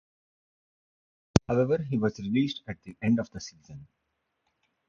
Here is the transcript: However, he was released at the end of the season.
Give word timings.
However, 1.47 1.83
he 1.83 1.99
was 1.99 2.17
released 2.17 2.63
at 2.67 2.81
the 2.81 2.95
end 3.03 3.19
of 3.19 3.29
the 3.29 3.39
season. 3.39 3.85